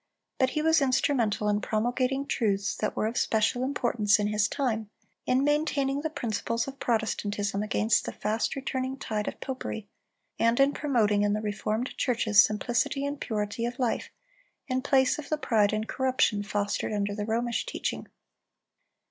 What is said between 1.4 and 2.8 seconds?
in promulgating truths